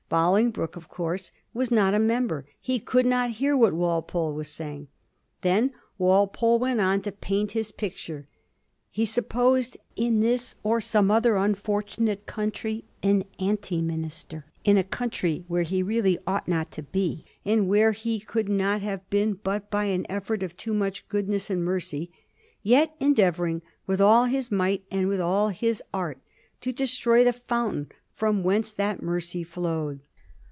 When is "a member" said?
1.93-2.45